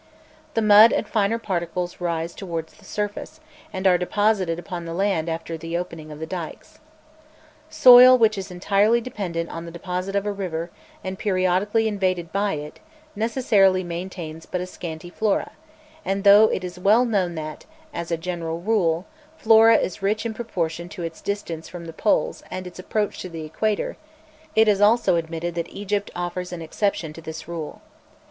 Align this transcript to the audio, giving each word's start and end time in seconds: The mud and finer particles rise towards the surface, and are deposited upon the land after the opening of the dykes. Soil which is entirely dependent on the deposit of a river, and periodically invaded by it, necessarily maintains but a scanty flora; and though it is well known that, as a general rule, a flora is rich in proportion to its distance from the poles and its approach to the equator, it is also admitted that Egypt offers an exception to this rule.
The 0.55 0.63
mud 0.63 0.91
and 0.91 1.07
finer 1.07 1.37
particles 1.37 2.01
rise 2.01 2.33
towards 2.33 2.73
the 2.73 2.85
surface, 2.85 3.39
and 3.71 3.85
are 3.85 3.99
deposited 3.99 4.57
upon 4.57 4.85
the 4.85 4.95
land 4.95 5.29
after 5.29 5.57
the 5.59 5.77
opening 5.77 6.09
of 6.09 6.17
the 6.17 6.25
dykes. 6.25 6.79
Soil 7.69 8.17
which 8.17 8.35
is 8.35 8.49
entirely 8.49 8.99
dependent 8.99 9.51
on 9.51 9.65
the 9.65 9.69
deposit 9.71 10.15
of 10.15 10.25
a 10.25 10.31
river, 10.31 10.71
and 11.03 11.19
periodically 11.19 11.87
invaded 11.87 12.31
by 12.33 12.53
it, 12.53 12.79
necessarily 13.15 13.83
maintains 13.83 14.47
but 14.47 14.59
a 14.59 14.65
scanty 14.65 15.11
flora; 15.11 15.51
and 16.03 16.23
though 16.23 16.45
it 16.45 16.63
is 16.63 16.79
well 16.79 17.05
known 17.05 17.35
that, 17.35 17.67
as 17.93 18.09
a 18.09 18.17
general 18.17 18.59
rule, 18.59 19.05
a 19.37 19.43
flora 19.43 19.75
is 19.77 20.01
rich 20.01 20.25
in 20.25 20.33
proportion 20.33 20.89
to 20.89 21.03
its 21.03 21.21
distance 21.21 21.69
from 21.69 21.85
the 21.85 21.93
poles 21.93 22.41
and 22.49 22.65
its 22.65 22.79
approach 22.79 23.19
to 23.19 23.29
the 23.29 23.45
equator, 23.45 23.97
it 24.55 24.67
is 24.67 24.81
also 24.81 25.15
admitted 25.15 25.53
that 25.53 25.69
Egypt 25.69 26.09
offers 26.15 26.51
an 26.51 26.63
exception 26.63 27.13
to 27.13 27.21
this 27.21 27.47
rule. 27.47 27.83